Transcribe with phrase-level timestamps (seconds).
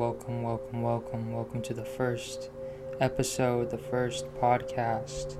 [0.00, 2.48] welcome, welcome, welcome, welcome to the first
[3.00, 5.36] episode, the first podcast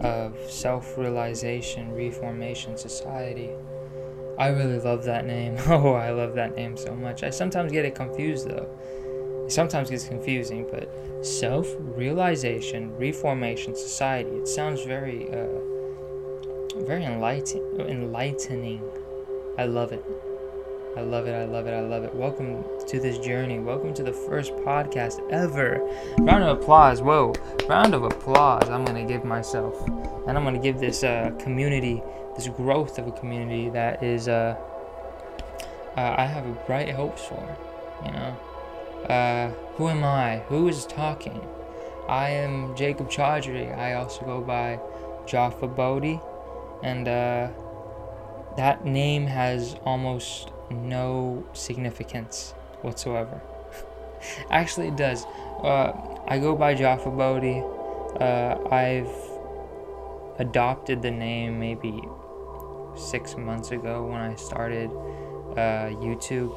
[0.00, 3.50] of Self Realization Reformation Society.
[4.36, 5.56] I really love that name.
[5.68, 7.22] Oh, I love that name so much.
[7.22, 8.68] I sometimes get it confused though.
[9.46, 14.30] It sometimes gets confusing, but Self Realization Reformation Society.
[14.30, 18.82] It sounds very, uh, very enlighten- enlightening.
[19.56, 20.04] I love it.
[20.96, 21.34] I love it.
[21.34, 21.72] I love it.
[21.72, 22.14] I love it.
[22.14, 23.58] Welcome to this journey.
[23.58, 25.80] Welcome to the first podcast ever.
[26.18, 27.02] Round of applause.
[27.02, 27.34] Whoa.
[27.68, 28.70] Round of applause.
[28.70, 29.88] I'm going to give myself.
[30.28, 32.00] And I'm going to give this uh, community,
[32.36, 34.56] this growth of a community that is, uh,
[35.96, 37.58] uh, I have bright hopes for.
[38.04, 38.36] You know?
[39.08, 40.44] Uh, who am I?
[40.46, 41.44] Who is talking?
[42.06, 43.76] I am Jacob Chaudhry.
[43.76, 44.78] I also go by
[45.26, 46.20] Jaffa Bodhi.
[46.84, 47.48] And, uh,
[48.56, 53.40] that name has almost no significance whatsoever.
[54.50, 55.24] Actually, it does.
[55.62, 55.92] Uh,
[56.26, 57.62] I go by Jaffa Bodhi.
[58.20, 59.08] Uh, I've
[60.38, 62.02] adopted the name maybe
[62.96, 64.90] six months ago when I started
[65.56, 66.54] uh, YouTube.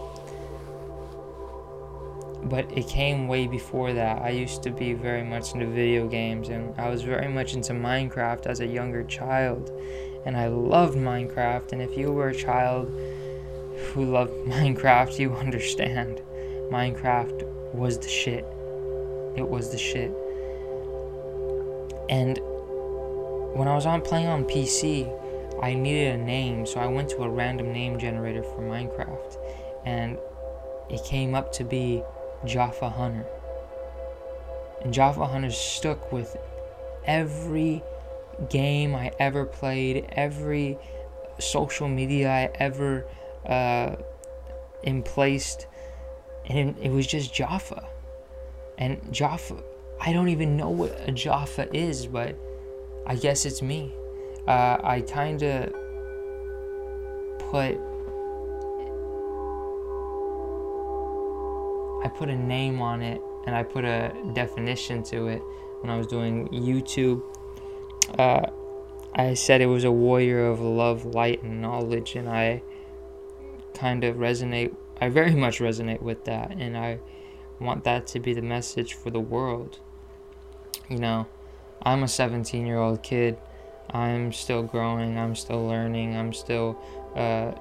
[2.43, 4.21] But it came way before that.
[4.21, 7.73] I used to be very much into video games and I was very much into
[7.73, 9.71] Minecraft as a younger child.
[10.25, 11.73] And I loved Minecraft.
[11.73, 12.91] And if you were a child
[13.77, 16.21] who loved Minecraft, you understand.
[16.71, 18.45] Minecraft was the shit.
[19.35, 20.11] It was the shit.
[22.09, 22.39] And
[23.57, 25.11] when I was on playing on PC,
[25.61, 29.37] I needed a name, so I went to a random name generator for Minecraft,
[29.85, 30.17] and
[30.89, 32.03] it came up to be
[32.45, 33.25] Jaffa Hunter.
[34.81, 36.37] And Jaffa Hunter stuck with
[37.05, 37.81] every
[38.49, 40.77] game I ever played, every
[41.39, 43.05] social media I ever
[43.45, 43.95] uh,
[44.83, 45.67] emplaced,
[46.45, 47.87] and it was just Jaffa.
[48.77, 49.63] And Jaffa,
[49.99, 52.35] I don't even know what a Jaffa is, but
[53.05, 53.93] I guess it's me.
[54.47, 55.73] Uh, I kind of
[57.51, 57.77] put
[62.03, 65.41] I put a name on it and I put a definition to it
[65.81, 67.21] when I was doing YouTube.
[68.17, 68.45] Uh,
[69.15, 72.61] I said it was a warrior of love, light, and knowledge, and I
[73.77, 74.75] kind of resonate.
[74.99, 76.99] I very much resonate with that, and I
[77.59, 79.79] want that to be the message for the world.
[80.89, 81.27] You know,
[81.81, 83.37] I'm a 17 year old kid.
[83.89, 85.17] I'm still growing.
[85.17, 86.15] I'm still learning.
[86.15, 86.77] I'm still
[87.15, 87.51] uh,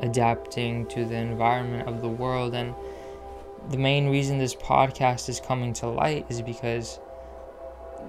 [0.00, 2.54] adapting to the environment of the world.
[2.54, 2.74] And
[3.70, 6.98] the main reason this podcast is coming to light is because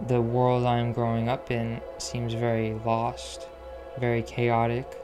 [0.08, 3.48] the world I'm growing up in seems very lost,
[4.00, 4.98] very chaotic.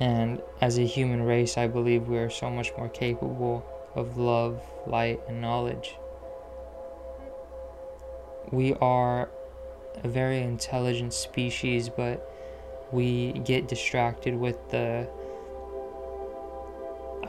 [0.00, 4.62] And as a human race, I believe we are so much more capable of love,
[4.86, 5.94] light, and knowledge.
[8.50, 9.28] We are
[10.02, 12.26] a very intelligent species, but
[12.90, 15.08] we get distracted with the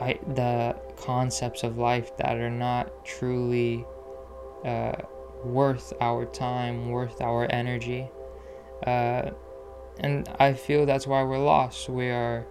[0.00, 3.84] I, the concepts of life that are not truly
[4.64, 4.92] uh,
[5.44, 8.08] worth our time, worth our energy.
[8.86, 9.30] Uh,
[10.00, 11.88] and I feel that's why we're lost.
[11.88, 12.46] We are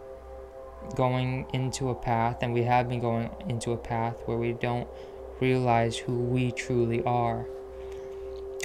[0.95, 4.87] going into a path, and we have been going into a path where we don't
[5.39, 7.45] realize who we truly are.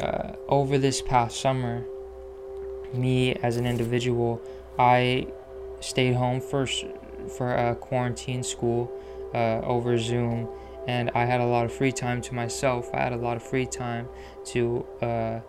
[0.01, 1.85] Uh, over this past summer,
[2.93, 4.41] me as an individual,
[4.79, 5.29] I
[5.81, 6.85] stayed home first
[7.37, 8.93] for a quarantine school
[9.35, 10.49] uh, over Zoom,
[10.87, 12.91] and I had a lot of free time to myself.
[12.93, 14.09] I had a lot of free time
[14.47, 15.41] to uh,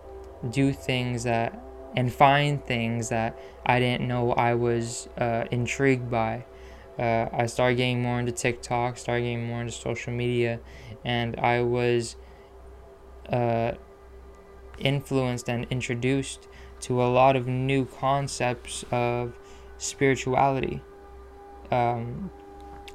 [0.50, 1.64] do things that
[1.96, 6.44] and find things that I didn't know I was uh, intrigued by.
[6.98, 10.60] Uh, I started getting more into TikTok, started getting more into social media,
[11.04, 12.16] and I was
[13.30, 13.72] uh,
[14.78, 16.48] influenced and introduced
[16.80, 19.38] to a lot of new concepts of
[19.78, 20.82] spirituality
[21.70, 22.30] um,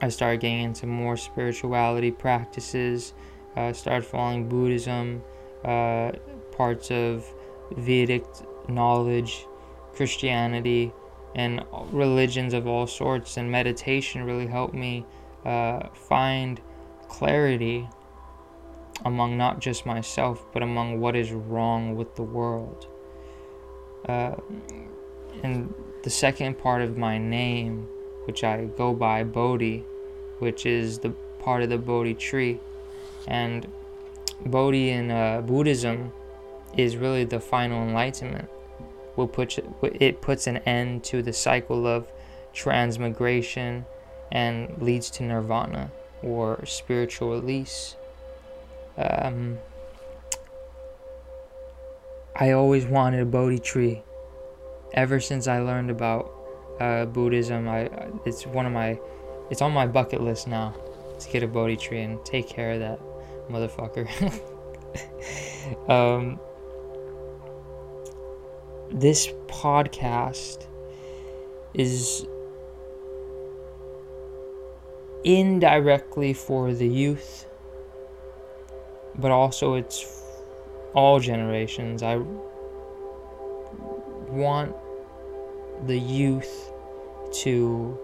[0.02, 3.14] I started getting into more spirituality practices.
[3.56, 5.22] Uh, started following Buddhism,
[5.64, 6.12] uh,
[6.52, 7.26] parts of
[7.78, 8.26] Vedic
[8.68, 9.46] knowledge,
[9.94, 10.92] Christianity,
[11.36, 13.38] and religions of all sorts.
[13.38, 15.06] And meditation really helped me
[15.46, 16.62] uh, find
[17.08, 17.88] clarity
[19.06, 22.88] among not just myself, but among what is wrong with the world.
[24.08, 24.36] Uh,
[25.44, 27.88] and the second part of my name
[28.26, 29.84] which I go by Bodhi,
[30.40, 31.10] which is the
[31.40, 32.60] part of the Bodhi tree.
[33.28, 33.68] And
[34.46, 36.12] Bodhi in uh, Buddhism
[36.78, 38.50] is really the final enlightenment.
[39.16, 42.08] Will put it puts an end to the cycle of
[42.54, 43.86] transmigration
[44.32, 45.92] and leads to nirvana,
[46.24, 47.96] or spiritual release.
[48.98, 49.60] Um,
[52.36, 54.04] I always wanted a Bodhi tree.
[54.94, 56.32] Ever since I learned about
[56.80, 57.90] uh, Buddhism, I
[58.26, 59.00] it's one of my
[59.52, 60.74] it's on my bucket list now
[61.20, 63.00] to get a Bodhi tree and take care of that
[63.50, 64.08] motherfucker.
[65.90, 66.40] um,
[68.94, 70.68] this podcast
[71.74, 72.28] is
[75.24, 77.48] indirectly for the youth,
[79.18, 80.24] but also it's
[80.94, 82.04] all generations.
[82.04, 82.18] I
[84.28, 84.76] want
[85.88, 86.72] the youth
[87.42, 87.98] to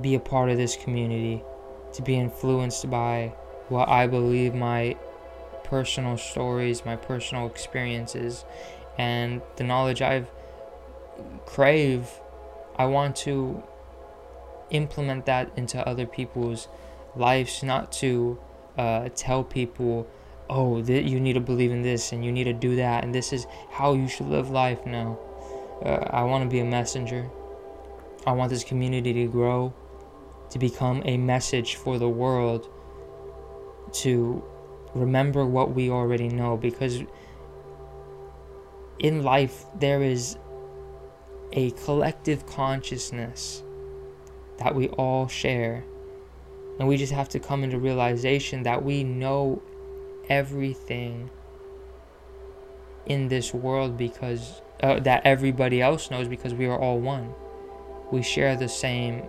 [0.00, 1.42] be a part of this community,
[1.94, 3.34] to be influenced by
[3.68, 4.96] what I believe my
[5.64, 8.44] personal stories, my personal experiences,
[8.98, 10.30] and the knowledge I've
[11.46, 12.08] crave.
[12.76, 13.62] I want to
[14.70, 16.68] implement that into other people's
[17.16, 18.38] lives, not to
[18.76, 20.06] uh, tell people,
[20.50, 23.14] oh, that you need to believe in this and you need to do that, and
[23.14, 24.84] this is how you should live life.
[24.86, 25.18] No,
[25.84, 27.28] uh, I want to be a messenger.
[28.26, 29.72] I want this community to grow,
[30.50, 32.68] to become a message for the world,
[33.92, 34.42] to
[34.94, 37.02] remember what we already know, because
[38.98, 40.36] in life there is
[41.52, 43.62] a collective consciousness
[44.58, 45.84] that we all share.
[46.78, 49.62] And we just have to come into realization that we know
[50.28, 51.30] everything
[53.06, 57.32] in this world because uh, that everybody else knows because we are all one.
[58.12, 59.22] We share the same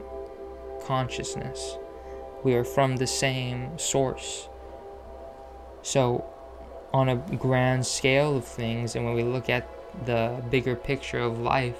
[0.83, 1.77] consciousness.
[2.43, 4.47] We are from the same source.
[5.81, 6.25] So,
[6.93, 9.67] on a grand scale of things, and when we look at
[10.05, 11.77] the bigger picture of life,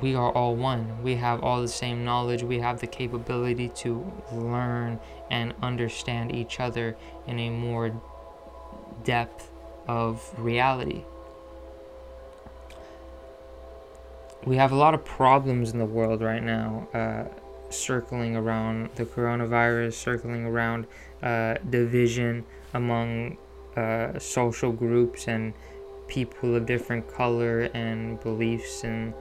[0.00, 1.02] we are all one.
[1.02, 2.42] We have all the same knowledge.
[2.42, 5.00] We have the capability to learn
[5.30, 6.96] and understand each other
[7.26, 8.00] in a more
[9.02, 9.50] depth
[9.88, 11.02] of reality.
[14.44, 17.24] We have a lot of problems in the world right now, uh,
[17.70, 20.86] circling around the coronavirus, circling around
[21.22, 23.36] uh, division among
[23.76, 25.54] uh, social groups and
[26.08, 29.14] people of different color and beliefs and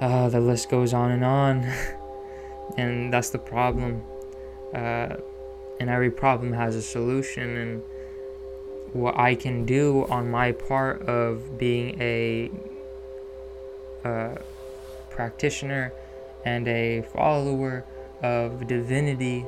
[0.00, 1.62] uh, the list goes on and on.
[2.76, 4.02] and that's the problem.
[4.74, 5.16] Uh,
[5.80, 7.56] and every problem has a solution.
[7.56, 7.82] And
[8.92, 12.50] what I can do on my part of being a
[14.04, 14.36] uh,
[15.10, 15.92] practitioner
[16.44, 17.84] and a follower
[18.22, 19.44] of divinity,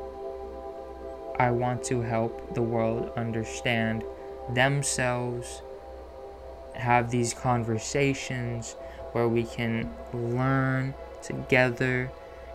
[1.39, 4.03] I want to help the world understand
[4.55, 5.63] themselves,
[6.75, 8.77] have these conversations
[9.13, 12.11] where we can learn together.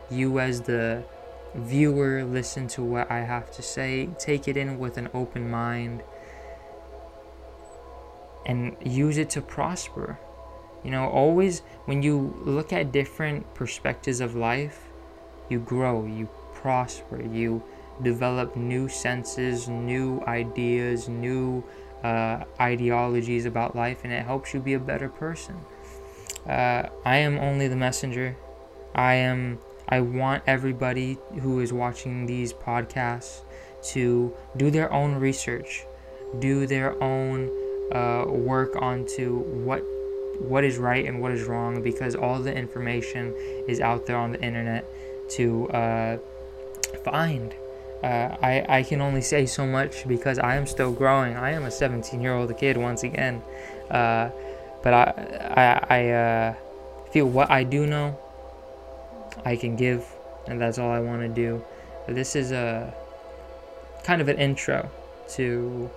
[0.10, 1.04] You, as the
[1.56, 6.04] viewer, listen to what I have to say, take it in with an open mind,
[8.46, 10.20] and use it to prosper.
[10.84, 14.90] You know, always when you look at different perspectives of life,
[15.48, 17.64] you grow, you prosper, you
[18.02, 21.64] develop new senses, new ideas, new
[22.04, 25.56] uh, ideologies about life, and it helps you be a better person.
[26.48, 28.36] Uh, I am only the messenger.
[28.96, 29.60] I am.
[29.90, 33.42] I want everybody who is watching these podcasts
[33.92, 35.86] to do their own research,
[36.40, 37.50] do their own
[37.92, 39.84] uh, work onto what
[40.40, 43.34] what is right and what is wrong, because all the information
[43.68, 44.84] is out there on the internet
[45.30, 46.18] to uh,
[47.04, 47.54] find.
[48.04, 51.38] Uh, I, I can only say so much because I am still growing.
[51.38, 53.42] I am a 17 year old kid once again.
[53.90, 54.30] Uh,
[54.82, 56.54] but I I, I uh,
[57.12, 58.20] feel what I do know
[59.46, 60.06] I can give,
[60.48, 61.64] and that's all I want to do.
[62.08, 62.94] This is a
[64.04, 64.90] kind of an intro
[65.30, 65.90] to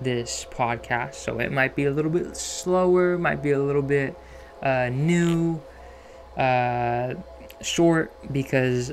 [0.00, 4.16] this podcast, so it might be a little bit slower, might be a little bit
[4.62, 5.60] uh, new,
[6.36, 7.14] uh,
[7.62, 8.92] short because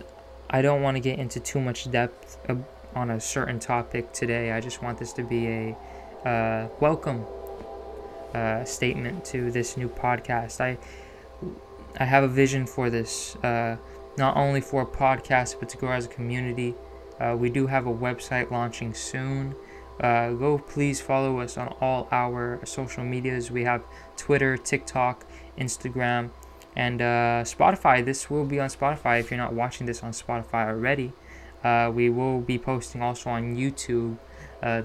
[0.51, 2.38] I don't want to get into too much depth
[2.96, 4.51] on a certain topic today.
[4.51, 5.77] I just want this to be a
[6.25, 7.24] uh, welcome
[8.34, 10.60] uh, statement to this new podcast.
[10.60, 10.77] I
[12.00, 13.77] I have a vision for this, uh,
[14.18, 16.74] not only for a podcast, but to grow as a community.
[17.20, 19.56] Uh, we do have a website launching soon.
[20.00, 23.51] Uh, go please follow us on all our social medias.
[23.51, 23.84] We have
[24.18, 25.25] Twitter, TikTok,
[25.60, 26.32] Instagram,
[26.84, 27.96] and uh, Spotify.
[28.04, 31.12] This will be on Spotify if you're not watching this on Spotify already.
[31.64, 34.18] Uh, we will be posting also on YouTube.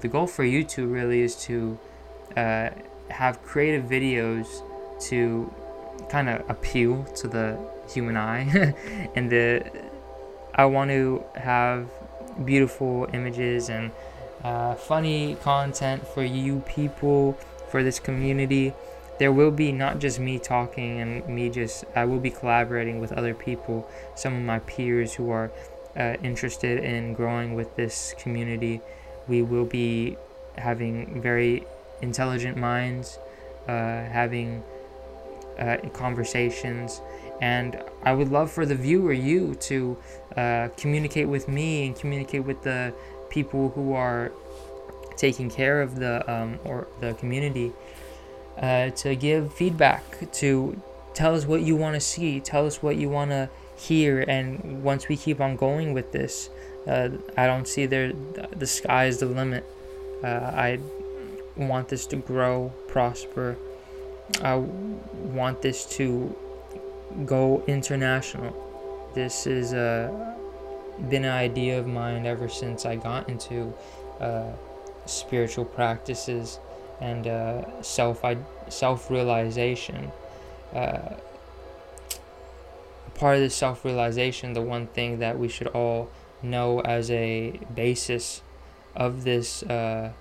[0.03, 1.77] the goal for YouTube really is to
[3.21, 4.47] have creative videos
[5.09, 5.19] to
[6.09, 7.47] kind of appeal to the
[7.93, 8.73] human eye
[9.15, 9.45] and the
[10.53, 11.89] I want to have
[12.45, 13.91] beautiful images and
[14.43, 17.37] uh, funny content for you people,
[17.69, 18.73] for this community.
[19.17, 23.13] There will be not just me talking and me just, I will be collaborating with
[23.13, 25.51] other people, some of my peers who are
[25.95, 28.81] uh, interested in growing with this community.
[29.27, 30.17] We will be
[30.57, 31.65] having very
[32.01, 33.17] intelligent minds,
[33.67, 34.63] uh, having
[35.57, 37.01] uh, conversations,
[37.41, 39.97] and I would love for the viewer, you, to
[40.35, 42.93] uh, communicate with me and communicate with the
[43.29, 44.31] people who are
[45.15, 47.71] taking care of the um, or the community
[48.61, 50.79] uh, to give feedback to
[51.13, 54.83] tell us what you want to see tell us what you want to hear and
[54.83, 56.49] once we keep on going with this
[56.87, 58.13] uh, i don't see there
[58.55, 59.65] the sky is the limit.
[60.23, 60.79] Uh, i
[61.55, 63.57] want this to grow prosper.
[64.41, 66.35] I want this to
[67.25, 69.11] go international.
[69.13, 70.33] This is a
[71.09, 73.73] been an idea of mine ever since I got into
[74.19, 74.51] uh,
[75.05, 76.59] spiritual practices
[77.01, 78.23] and uh, self
[78.69, 80.11] self realization.
[80.73, 81.15] Uh,
[83.15, 86.09] part of the self realization, the one thing that we should all
[86.41, 88.41] know as a basis
[88.95, 90.11] of this uh,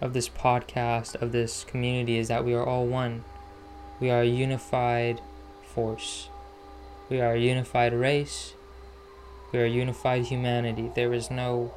[0.00, 3.24] of this podcast of this community is that we are all one.
[4.00, 5.20] We are a unified
[5.74, 6.28] force.
[7.08, 8.54] We are a unified race.
[9.52, 10.90] We are a unified humanity.
[10.94, 11.72] There is no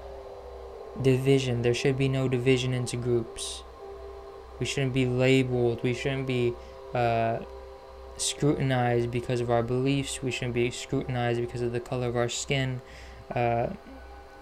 [1.02, 1.62] division.
[1.62, 3.64] There should be no division into groups.
[4.60, 5.84] We shouldn't be labeled.
[5.84, 6.54] We shouldn't be
[6.94, 7.40] uh,
[8.18, 10.24] scrutinized because of our beliefs.
[10.24, 12.82] We shouldn't be scrutinized because of the color of our skin
[13.34, 13.68] uh,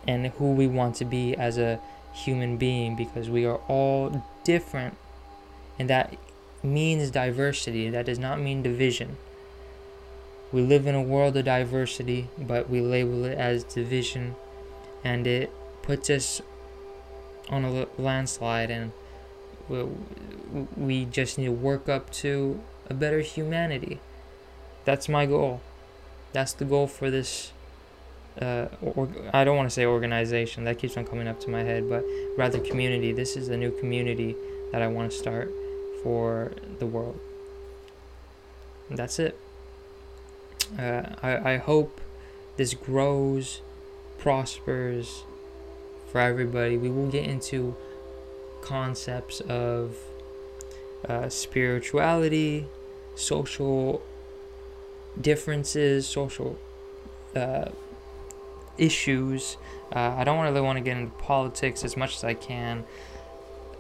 [0.08, 1.80] and who we want to be as a
[2.14, 4.96] human being because we are all different.
[5.80, 6.16] And that
[6.62, 7.90] means diversity.
[7.90, 9.18] That does not mean division.
[10.52, 14.36] We live in a world of diversity, but we label it as division,
[15.04, 15.52] and it
[15.84, 16.42] puts us
[17.50, 18.92] on a landslide, and
[20.76, 22.60] we, just need to work up to
[22.90, 24.00] a better humanity.
[24.86, 25.62] That's my goal.
[26.32, 27.52] That's the goal for this.
[28.42, 31.62] Uh, or, I don't want to say organization, that keeps on coming up to my
[31.62, 32.04] head, but
[32.36, 33.12] rather community.
[33.12, 34.36] This is a new community
[34.72, 35.52] that I want to start
[36.02, 37.20] for the world.
[38.90, 39.40] And that's it.
[40.80, 42.02] Uh, I, I hope
[42.58, 43.62] this grows,
[44.18, 45.24] prospers
[46.14, 46.78] for everybody.
[46.78, 47.76] We will get into
[48.62, 49.98] concepts of
[51.10, 52.68] uh, spirituality,
[53.16, 54.02] social
[55.20, 56.58] differences, social
[57.36, 57.70] uh,
[58.78, 59.58] issues.
[59.92, 62.86] Uh, I don't really want to get into politics as much as I can,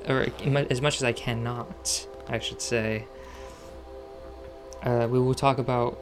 [0.09, 3.05] or as much as I cannot, I should say.
[4.81, 5.99] Uh, we will talk about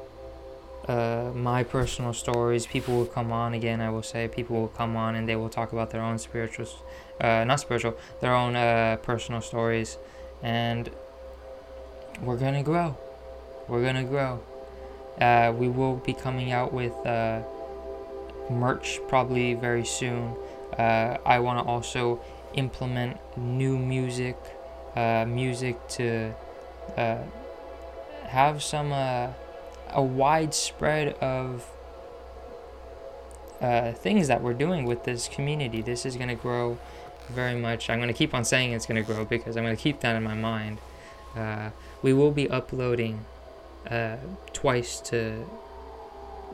[0.88, 2.66] uh, my personal stories.
[2.66, 3.82] People will come on again.
[3.82, 6.68] I will say people will come on and they will talk about their own spiritual,
[7.20, 9.98] uh, not spiritual, their own uh, personal stories,
[10.42, 10.90] and
[12.22, 12.98] we're gonna grow.
[13.68, 14.42] We're gonna grow.
[15.20, 17.42] Uh, we will be coming out with uh,
[18.50, 20.36] merch probably very soon.
[20.78, 22.22] Uh, I want to also
[22.56, 24.36] implement new music,
[24.96, 26.34] music to
[28.26, 28.92] have some
[29.94, 31.70] a widespread of
[33.60, 35.82] uh, things that we're doing with this community.
[35.82, 36.78] This is going to grow
[37.30, 37.90] very much.
[37.90, 40.02] I'm going to keep on saying it's going to grow because I'm going to keep
[40.02, 40.80] that in my mind.
[41.36, 41.70] Uh,
[42.02, 43.26] we will be uploading
[43.90, 44.18] uh,
[44.54, 45.46] twice to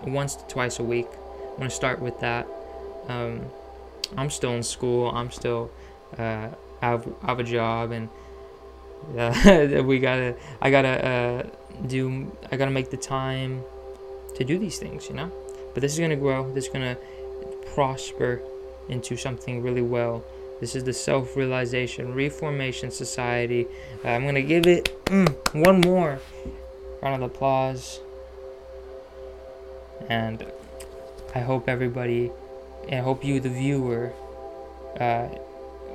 [0.04, 1.08] once to twice a week.
[1.52, 2.48] I'm going to start with that.
[3.08, 3.46] Um,
[4.16, 5.10] I'm still in school.
[5.10, 5.72] I'm still
[6.18, 6.50] uh,
[6.82, 8.10] have have a job and
[9.18, 11.44] uh, we gotta I gotta uh,
[11.88, 13.64] do I gotta make the time
[14.36, 15.32] to do these things, you know.
[15.74, 16.52] But this is gonna grow.
[16.54, 16.98] This is gonna
[17.74, 18.42] prosper
[18.90, 20.24] into something really well.
[20.60, 23.68] This is the self-realization reformation society.
[24.04, 26.20] Uh, I'm gonna give it mm, one more
[27.02, 28.00] round of applause,
[30.10, 30.46] and
[31.36, 32.32] I hope everybody,
[32.92, 34.14] I hope you, the viewer,
[35.00, 35.28] uh,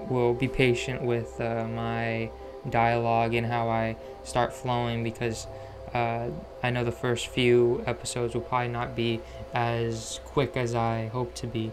[0.09, 2.31] will be patient with uh, my
[2.69, 5.47] dialogue and how I start flowing because
[5.95, 6.29] uh,
[6.63, 9.21] I know the first few episodes will probably not be
[9.53, 11.73] as quick as I hope to be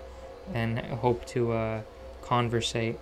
[0.54, 1.82] and hope to uh,
[2.22, 2.98] conversate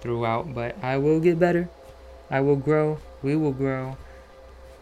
[0.00, 1.68] throughout, but I will get better.
[2.30, 2.98] I will grow.
[3.22, 3.96] We will grow.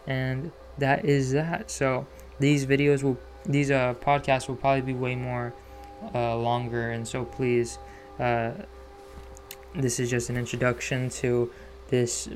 [0.07, 1.69] And that is that.
[1.69, 2.07] So
[2.39, 5.53] these videos will, these uh, podcasts will probably be way more
[6.13, 6.91] uh, longer.
[6.91, 7.77] And so please,
[8.19, 8.51] uh,
[9.75, 11.51] this is just an introduction to
[11.89, 12.29] this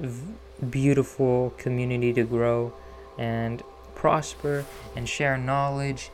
[0.69, 2.73] beautiful community to grow
[3.17, 3.63] and
[3.95, 4.65] prosper
[4.95, 6.09] and share knowledge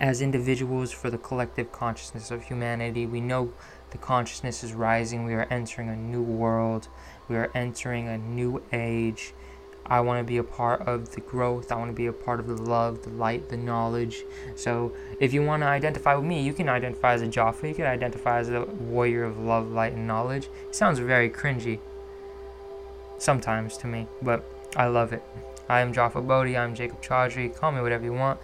[0.00, 3.06] as individuals for the collective consciousness of humanity.
[3.06, 3.52] We know
[3.90, 5.24] the consciousness is rising.
[5.24, 6.88] We are entering a new world.
[7.28, 9.34] We are entering a new age.
[9.86, 11.70] I want to be a part of the growth.
[11.70, 14.22] I want to be a part of the love, the light, the knowledge.
[14.56, 17.68] So, if you want to identify with me, you can identify as a Jaffa.
[17.68, 20.48] You can identify as a warrior of love, light, and knowledge.
[20.68, 21.80] It sounds very cringy
[23.18, 24.44] sometimes to me, but
[24.76, 25.22] I love it.
[25.68, 26.56] I am Jaffa Bodhi.
[26.56, 27.54] I'm Jacob Chaudhry.
[27.54, 28.38] Call me whatever you want.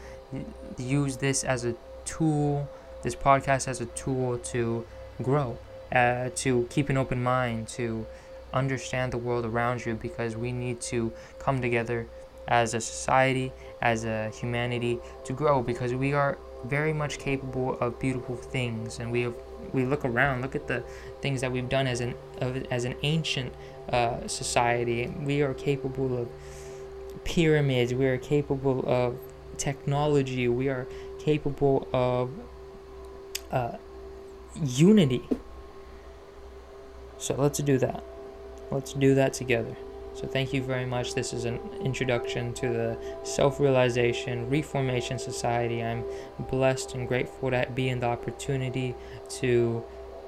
[0.78, 1.74] Use this as a
[2.04, 2.68] tool,
[3.02, 4.86] this podcast as a tool to
[5.22, 5.58] grow,
[5.92, 8.06] uh, to keep an open mind, to
[8.52, 12.06] understand the world around you because we need to come together
[12.48, 17.98] as a society, as a humanity to grow because we are very much capable of
[17.98, 19.34] beautiful things and we have
[19.72, 20.82] we look around look at the
[21.22, 22.14] things that we've done as an
[22.70, 23.52] as an ancient
[23.92, 26.28] uh, society we are capable of
[27.24, 29.16] pyramids we are capable of
[29.56, 30.86] technology we are
[31.18, 32.30] capable of
[33.52, 33.76] uh,
[34.64, 35.22] unity
[37.18, 38.02] so let's do that
[38.70, 39.76] Let's do that together.
[40.14, 41.14] So, thank you very much.
[41.14, 45.82] This is an introduction to the Self Realization Reformation Society.
[45.82, 46.04] I'm
[46.38, 48.94] blessed and grateful to be in the opportunity
[49.40, 49.84] to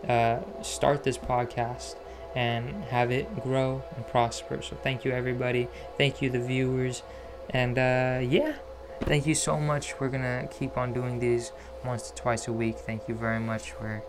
[0.09, 1.97] uh, start this podcast
[2.35, 4.63] and have it grow and prosper.
[4.63, 5.69] So, thank you, everybody.
[5.99, 7.03] Thank you, the viewers.
[7.51, 8.55] And uh, yeah,
[9.03, 9.99] thank you so much.
[10.01, 11.53] We're to keep on doing these
[11.85, 12.79] once to twice a week.
[12.79, 13.75] Thank you very much.
[13.81, 14.03] We're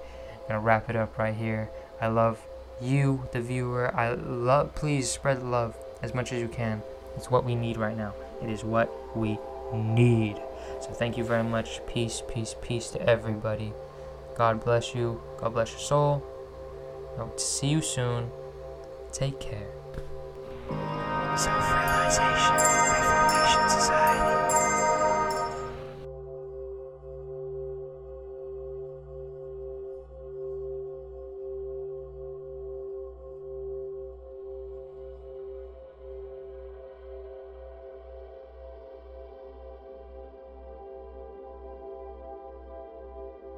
[0.49, 1.69] to wrap it up right here.
[2.01, 2.45] I love
[2.81, 3.93] you, the viewer.
[3.95, 4.75] I love.
[4.75, 6.81] Please spread love as much as you can.
[7.15, 8.13] It's what we need right now.
[8.41, 9.37] It is what we
[9.73, 10.41] need.
[10.81, 11.85] So thank you very much.
[11.87, 13.73] Peace, peace, peace to everybody.
[14.35, 15.21] God bless you.
[15.37, 16.32] God bless your soul.
[17.17, 18.29] I'll see you soon.
[19.11, 19.67] Take care.
[21.37, 24.12] Self Realization Reformation Society.